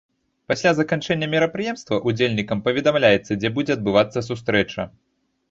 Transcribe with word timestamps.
Пасля 0.51 0.69
заканчэння 0.77 1.27
мерапрыемства 1.33 1.99
ўдзельнікам 2.13 2.65
паведамляецца, 2.69 3.31
дзе 3.45 3.53
будзе 3.59 3.71
адбывацца 3.79 4.27
сустрэча. 4.31 4.89